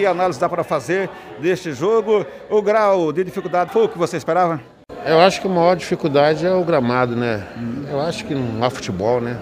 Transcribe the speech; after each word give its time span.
Que 0.00 0.06
análise 0.06 0.40
dá 0.40 0.48
para 0.48 0.64
fazer 0.64 1.10
deste 1.40 1.74
jogo? 1.74 2.24
O 2.48 2.62
grau 2.62 3.12
de 3.12 3.22
dificuldade 3.22 3.70
foi 3.70 3.84
o 3.84 3.88
que 3.90 3.98
você 3.98 4.16
esperava? 4.16 4.58
Eu 5.04 5.20
acho 5.20 5.42
que 5.42 5.46
a 5.46 5.50
maior 5.50 5.76
dificuldade 5.76 6.46
é 6.46 6.50
o 6.50 6.64
gramado, 6.64 7.14
né? 7.14 7.46
Eu 7.90 8.00
acho 8.00 8.24
que 8.24 8.34
não 8.34 8.64
há 8.64 8.70
futebol, 8.70 9.20
né? 9.20 9.36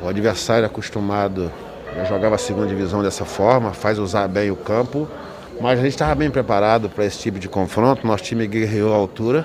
O 0.00 0.06
adversário 0.06 0.62
é 0.62 0.66
acostumado, 0.66 1.50
já 1.96 2.04
jogava 2.04 2.36
a 2.36 2.38
segunda 2.38 2.68
divisão 2.68 3.02
dessa 3.02 3.24
forma, 3.24 3.72
faz 3.72 3.98
usar 3.98 4.28
bem 4.28 4.48
o 4.48 4.54
campo, 4.54 5.08
mas 5.60 5.80
a 5.80 5.82
gente 5.82 5.94
estava 5.94 6.14
bem 6.14 6.30
preparado 6.30 6.88
para 6.88 7.04
esse 7.04 7.18
tipo 7.18 7.40
de 7.40 7.48
confronto. 7.48 8.06
Nosso 8.06 8.22
time 8.22 8.46
guerreou 8.46 8.94
a 8.94 8.96
altura. 8.96 9.44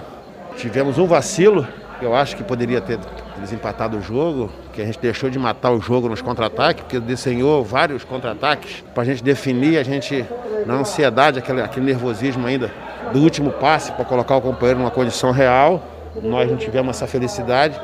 Tivemos 0.57 0.99
um 0.99 1.07
vacilo, 1.07 1.67
eu 2.03 2.15
acho 2.15 2.35
que 2.35 2.43
poderia 2.43 2.81
ter 2.81 2.99
desempatado 3.39 3.97
o 3.97 4.01
jogo, 4.01 4.49
que 4.73 4.81
a 4.81 4.85
gente 4.85 4.99
deixou 4.99 5.29
de 5.29 5.37
matar 5.37 5.71
o 5.71 5.81
jogo 5.81 6.09
nos 6.09 6.21
contra-ataques, 6.21 6.83
porque 6.83 6.99
desenhou 6.99 7.63
vários 7.63 8.03
contra-ataques 8.03 8.83
para 8.93 9.03
a 9.03 9.05
gente 9.05 9.23
definir, 9.23 9.77
a 9.77 9.83
gente, 9.83 10.25
na 10.65 10.75
ansiedade, 10.75 11.39
aquele, 11.39 11.61
aquele 11.61 11.85
nervosismo 11.85 12.45
ainda 12.47 12.71
do 13.11 13.19
último 13.19 13.51
passe 13.51 13.91
para 13.91 14.05
colocar 14.05 14.35
o 14.35 14.41
companheiro 14.41 14.79
numa 14.79 14.91
condição 14.91 15.31
real. 15.31 15.81
Nós 16.21 16.49
não 16.49 16.57
tivemos 16.57 16.95
essa 16.95 17.07
felicidade 17.07 17.79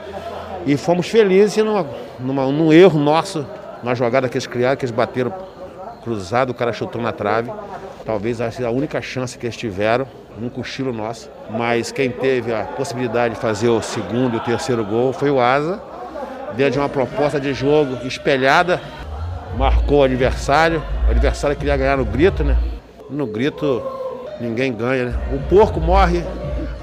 e 0.65 0.77
fomos 0.77 1.07
felizes 1.07 1.63
numa, 1.63 1.85
numa, 2.19 2.45
num 2.45 2.71
erro 2.71 2.99
nosso, 2.99 3.45
na 3.83 3.93
jogada 3.95 4.27
que 4.29 4.37
eles 4.37 4.47
criaram, 4.47 4.75
que 4.75 4.85
eles 4.85 4.95
bateram 4.95 5.33
cruzado, 6.03 6.51
o 6.51 6.53
cara 6.53 6.73
chutou 6.73 7.01
na 7.01 7.11
trave. 7.11 7.51
Talvez 8.09 8.41
a 8.41 8.71
única 8.71 8.99
chance 9.03 9.37
que 9.37 9.45
eles 9.45 9.55
tiveram, 9.55 10.07
num 10.35 10.49
cochilo 10.49 10.91
nosso. 10.91 11.29
Mas 11.47 11.91
quem 11.91 12.09
teve 12.09 12.51
a 12.51 12.63
possibilidade 12.63 13.35
de 13.35 13.39
fazer 13.39 13.69
o 13.69 13.83
segundo 13.83 14.33
e 14.33 14.37
o 14.37 14.39
terceiro 14.39 14.83
gol 14.83 15.13
foi 15.13 15.29
o 15.29 15.39
Asa. 15.39 15.79
Dentro 16.57 16.73
de 16.73 16.79
uma 16.79 16.89
proposta 16.89 17.39
de 17.39 17.53
jogo 17.53 18.03
espelhada, 18.07 18.81
marcou 19.59 19.99
o 19.99 20.03
adversário. 20.05 20.83
O 21.07 21.11
adversário 21.11 21.55
queria 21.55 21.77
ganhar 21.77 21.97
no 21.97 22.03
grito, 22.03 22.43
né? 22.43 22.57
No 23.11 23.27
grito 23.27 23.79
ninguém 24.41 24.73
ganha, 24.73 25.05
né? 25.05 25.19
O 25.31 25.47
porco 25.47 25.79
morre 25.79 26.23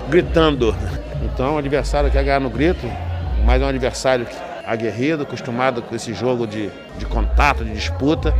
gritando. 0.09 0.77
Então 1.25 1.57
o 1.57 1.59
adversário 1.59 2.09
quer 2.09 2.23
ganhar 2.23 2.41
no 2.41 2.51
grito, 2.51 2.87
mas 3.45 3.61
é 3.61 3.65
um 3.65 3.69
adversário 3.69 4.29
aguerrido, 4.65 5.25
acostumado 5.25 5.83
com 5.83 5.93
esse 5.97 6.15
jogo 6.15 6.47
de, 6.47 6.71
de 6.97 7.05
contato, 7.05 7.65
de 7.65 7.73
disputa. 7.73 8.33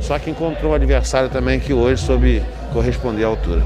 Só 0.00 0.18
que 0.18 0.30
encontrou 0.30 0.72
um 0.72 0.74
adversário 0.74 1.28
também 1.28 1.60
que 1.60 1.72
hoje 1.72 2.02
soube 2.02 2.42
corresponder 2.72 3.24
à 3.24 3.28
altura. 3.28 3.62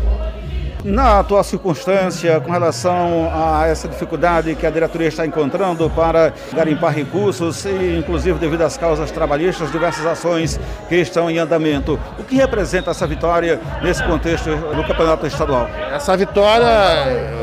Na 0.87 1.19
atual 1.19 1.43
circunstância, 1.43 2.39
com 2.39 2.53
relação 2.53 3.29
a 3.35 3.67
essa 3.67 3.89
dificuldade 3.89 4.55
que 4.55 4.65
a 4.65 4.71
diretoria 4.71 5.09
está 5.09 5.27
encontrando 5.27 5.91
para 5.91 6.33
garimpar 6.53 6.95
recursos 6.95 7.65
e, 7.65 7.97
inclusive, 7.99 8.39
devido 8.39 8.63
às 8.63 8.77
causas 8.77 9.11
trabalhistas, 9.11 9.73
diversas 9.73 10.07
ações 10.07 10.61
que 10.89 10.95
estão 10.95 11.29
em 11.29 11.39
andamento, 11.39 11.99
o 12.17 12.23
que 12.23 12.37
representa 12.37 12.93
essa 12.93 13.05
vitória 13.05 13.61
nesse 13.83 14.01
contexto 14.05 14.49
do 14.49 14.85
campeonato 14.85 15.27
estadual? 15.27 15.69
Essa 15.93 16.17
vitória 16.17 16.67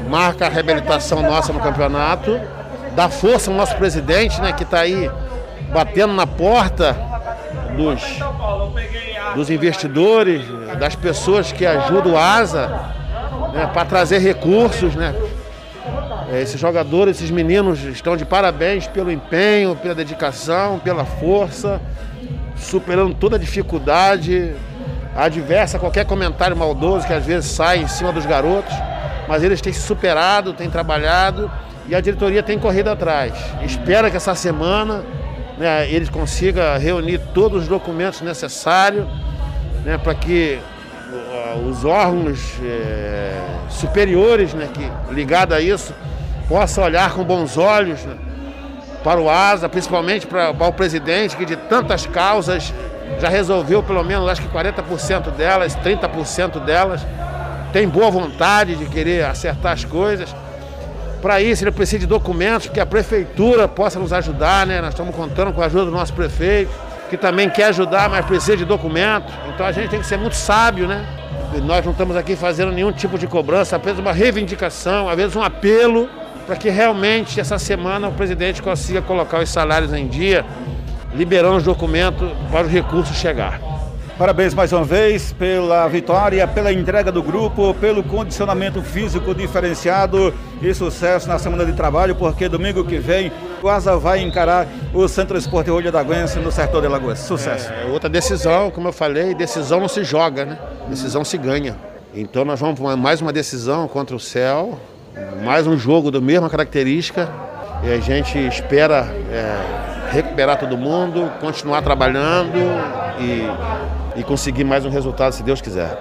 marca 0.08 0.45
a 0.45 0.50
reabilitação 0.50 1.22
nossa 1.22 1.52
no 1.52 1.59
campeonato, 1.59 2.39
dá 2.95 3.09
força 3.09 3.52
ao 3.52 3.58
nosso 3.58 3.76
presidente, 3.76 4.39
né, 4.39 4.54
que 4.54 4.64
está 4.64 4.80
aí 4.80 5.11
batendo 5.73 6.14
na 6.14 6.26
porta 6.26 6.95
dos, 7.76 8.02
dos 9.36 9.50
investidores, 9.50 10.42
das 10.80 10.96
pessoas 10.96 11.52
que 11.52 11.66
ajudam 11.66 12.14
o 12.14 12.18
ASA 12.18 12.68
né, 13.54 13.70
para 13.74 13.86
trazer 13.86 14.20
recursos. 14.20 14.96
Né? 14.96 15.14
Esses 16.42 16.60
jogadores, 16.60 17.18
esses 17.18 17.32
meninos 17.32 17.84
estão 17.84 18.18
de 18.18 18.26
parabéns 18.26 18.88
pelo 18.88 19.12
empenho, 19.12 19.76
pela 19.76 19.94
dedicação, 19.94 20.80
pela 20.80 21.06
força, 21.06 21.82
superando 22.56 23.14
toda 23.14 23.36
a 23.36 23.40
dificuldade 23.40 24.54
adversa, 25.16 25.78
qualquer 25.78 26.06
comentário 26.06 26.58
maldoso 26.58 27.06
que 27.06 27.14
às 27.14 27.26
vezes 27.26 27.52
sai 27.52 27.80
em 27.80 27.88
cima 27.88 28.12
dos 28.12 28.26
garotos, 28.26 28.74
mas 29.28 29.44
eles 29.44 29.62
têm 29.62 29.72
se 29.72 29.82
superado, 29.82 30.54
têm 30.54 30.70
trabalhado 30.70 31.52
e 31.88 31.94
a 31.94 32.02
diretoria 32.02 32.42
tem 32.42 32.58
corrido 32.58 32.90
atrás. 32.90 33.33
Espera 33.64 34.10
que 34.10 34.17
essa 34.17 34.33
semana 34.33 35.04
né, 35.58 35.89
eles 35.89 36.09
consigam 36.09 36.77
reunir 36.77 37.19
todos 37.33 37.64
os 37.64 37.67
documentos 37.67 38.21
necessários 38.21 39.05
né, 39.86 39.97
para 39.97 40.15
que 40.15 40.59
uh, 41.11 41.67
os 41.67 41.86
órgãos 41.86 42.59
é, 42.64 43.39
superiores 43.69 44.53
né, 44.53 44.69
que 44.73 45.14
ligados 45.14 45.55
a 45.55 45.61
isso 45.61 45.93
possam 46.47 46.83
olhar 46.83 47.14
com 47.14 47.23
bons 47.23 47.58
olhos 47.58 48.03
né, 48.03 48.15
para 49.03 49.19
o 49.19 49.30
ASA, 49.30 49.67
principalmente 49.67 50.25
para, 50.25 50.53
para 50.53 50.67
o 50.67 50.73
presidente, 50.73 51.36
que 51.36 51.45
de 51.45 51.55
tantas 51.55 52.05
causas 52.05 52.73
já 53.20 53.30
resolveu 53.30 53.83
pelo 53.83 54.03
menos 54.03 54.27
acho 54.30 54.41
que 54.41 54.47
40% 54.47 55.31
delas, 55.31 55.75
30% 55.75 56.64
delas, 56.64 57.05
tem 57.71 57.87
boa 57.87 58.09
vontade 58.09 58.75
de 58.75 58.85
querer 58.85 59.25
acertar 59.25 59.73
as 59.73 59.83
coisas. 59.83 60.33
Para 61.23 61.42
isso, 61.42 61.64
ele 61.64 61.72
precisa 61.72 62.00
de 62.00 62.06
documentos 62.06 62.67
que 62.67 62.82
a 62.82 62.86
prefeitura 62.86 63.66
possa 63.66 63.98
nos 63.98 64.11
ajudar, 64.11 64.67
né? 64.67 64.82
Nós 64.82 64.89
estamos 64.89 65.16
contando 65.16 65.54
com 65.54 65.61
a 65.61 65.67
ajuda 65.67 65.86
do 65.86 65.92
nosso 65.92 66.11
prefeito, 66.14 66.70
que 67.10 67.16
também 67.16 67.50
quer 67.50 67.67
ajudar, 67.67 68.10
mas 68.10 68.26
precisa 68.26 68.58
de 68.58 68.66
documentos. 68.66 69.33
Então 69.48 69.66
a 69.66 69.72
gente 69.72 69.88
tem 69.89 70.02
que 70.02 70.06
ser 70.06 70.17
muito 70.17 70.36
sábio, 70.36 70.86
né? 70.86 71.02
E 71.56 71.62
nós 71.62 71.86
não 71.86 71.94
estamos 71.94 72.17
aqui 72.17 72.36
fazendo 72.36 72.73
nenhum 72.73 72.92
tipo 72.92 73.17
de 73.17 73.26
cobrança, 73.26 73.78
apenas 73.78 74.00
uma 74.00 74.12
reivindicação, 74.12 75.08
às 75.08 75.16
vezes 75.16 75.33
um 75.33 75.42
apelo, 75.42 76.10
para 76.45 76.58
que 76.58 76.70
realmente 76.70 77.39
essa 77.39 77.58
semana 77.58 78.10
o 78.10 78.12
presidente 78.12 78.62
consiga 78.62 79.02
colocar 79.02 79.39
os 79.39 79.48
salários 79.48 79.94
em 79.94 80.10
dia, 80.10 80.45
liberando 81.14 81.56
os 81.56 81.64
documentos 81.64 82.30
para 82.52 82.66
os 82.66 82.70
recursos 82.70 83.16
chegar. 83.16 83.62
Parabéns 84.18 84.54
mais 84.54 84.72
uma 84.72 84.84
vez 84.84 85.34
pela 85.34 85.88
vitória, 85.88 86.48
pela 86.48 86.72
entrega 86.72 87.12
do 87.12 87.24
grupo, 87.24 87.74
pelo 87.74 88.04
condicionamento 88.04 88.80
físico 88.84 89.34
diferenciado 89.34 90.32
e 90.62 90.72
sucesso 90.72 91.28
na 91.28 91.40
semana 91.40 91.66
de 91.66 91.74
trabalho, 91.74 92.14
porque 92.16 92.48
domingo 92.48 92.84
que 92.84 92.98
vem 92.98 93.32
o 93.62 93.68
Asa 93.68 93.98
vai 93.98 94.20
encarar 94.20 94.68
o 94.94 95.08
Centro 95.08 95.36
Esportivo 95.36 95.78
Olho 95.78 95.92
da 95.92 96.04
Guense 96.04 96.38
no 96.38 96.52
Sertão 96.52 96.80
de 96.80 96.88
Lagoas. 96.88 97.20
Sucesso. 97.20 97.72
É, 97.74 97.86
outra 97.86 98.08
decisão, 98.08 98.70
como 98.70 98.88
eu 98.88 98.94
falei, 98.94 99.34
decisão 99.34 99.80
não 99.80 99.88
se 99.88 100.04
joga, 100.04 100.45
né? 100.45 100.60
Decisão 100.88 101.26
se 101.26 101.38
ganha. 101.38 101.76
Então 102.14 102.45
nós 102.45 102.60
vamos 102.60 102.80
mais 102.95 103.20
uma 103.20 103.34
decisão 103.34 103.88
contra 103.88 104.16
o 104.16 104.20
Céu, 104.20 104.78
mais 105.44 105.66
um 105.66 105.76
jogo 105.76 106.12
da 106.12 106.22
mesma 106.22 106.52
característica 106.52 107.28
e 107.84 107.92
a 107.92 108.00
gente 108.00 108.38
espera 108.38 109.08
é, 109.32 109.92
recuperar 110.14 110.58
todo 110.58 110.78
mundo, 110.78 111.32
continuar 111.40 111.82
trabalhando 111.82 112.58
e 113.20 113.50
e 114.16 114.24
conseguir 114.24 114.64
mais 114.64 114.86
um 114.86 114.90
resultado, 114.90 115.34
se 115.34 115.44
Deus 115.44 115.62
quiser. 115.62 115.98